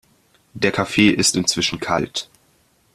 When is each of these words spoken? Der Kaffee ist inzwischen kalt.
Der 0.55 0.71
Kaffee 0.71 1.11
ist 1.11 1.35
inzwischen 1.35 1.79
kalt. 1.79 2.27